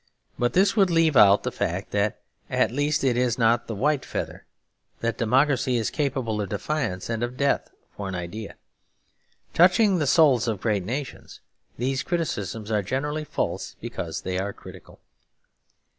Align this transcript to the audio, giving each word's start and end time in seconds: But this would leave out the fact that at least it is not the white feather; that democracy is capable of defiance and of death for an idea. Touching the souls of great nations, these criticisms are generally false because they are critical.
But 0.39 0.53
this 0.53 0.75
would 0.75 0.89
leave 0.89 1.15
out 1.15 1.43
the 1.43 1.51
fact 1.51 1.91
that 1.91 2.21
at 2.49 2.71
least 2.71 3.03
it 3.03 3.15
is 3.15 3.37
not 3.37 3.67
the 3.67 3.75
white 3.75 4.03
feather; 4.03 4.47
that 5.01 5.19
democracy 5.19 5.75
is 5.75 5.91
capable 5.91 6.41
of 6.41 6.49
defiance 6.49 7.07
and 7.07 7.21
of 7.21 7.37
death 7.37 7.69
for 7.95 8.07
an 8.07 8.15
idea. 8.15 8.55
Touching 9.53 9.99
the 9.99 10.07
souls 10.07 10.47
of 10.47 10.59
great 10.61 10.85
nations, 10.85 11.39
these 11.77 12.01
criticisms 12.01 12.71
are 12.71 12.81
generally 12.81 13.23
false 13.25 13.75
because 13.79 14.21
they 14.21 14.39
are 14.39 14.53
critical. 14.53 14.99